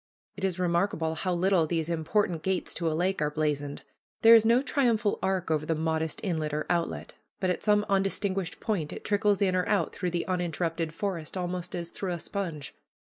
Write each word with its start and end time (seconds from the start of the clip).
It 0.35 0.43
is 0.43 0.57
remarkable 0.57 1.13
how 1.13 1.31
little 1.35 1.67
these 1.67 1.87
important 1.87 2.41
gates 2.41 2.73
to 2.73 2.89
a 2.91 2.97
lake 2.97 3.21
are 3.21 3.29
blazoned. 3.29 3.83
There 4.23 4.33
is 4.33 4.47
no 4.47 4.63
triumphal 4.63 5.19
arch 5.21 5.51
over 5.51 5.63
the 5.63 5.75
modest 5.75 6.21
inlet 6.23 6.55
or 6.55 6.65
outlet, 6.71 7.13
but 7.39 7.51
at 7.51 7.61
some 7.61 7.85
undistinguished 7.87 8.59
point 8.59 8.91
it 8.91 9.05
trickles 9.05 9.43
in 9.43 9.55
or 9.55 9.69
out 9.69 9.93
through 9.93 10.09
the 10.09 10.25
uninterrupted 10.27 10.91
forest, 10.91 11.37
almost 11.37 11.75
as 11.75 11.91
through 11.91 12.13
a 12.13 12.17
sponge. 12.17 12.73